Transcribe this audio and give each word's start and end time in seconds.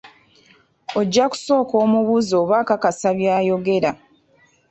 Ojja 0.99 1.25
kusooka 1.31 1.73
omubuuze 1.83 2.33
oba 2.41 2.55
akakasa 2.63 3.09
by’ayogera. 3.17 3.91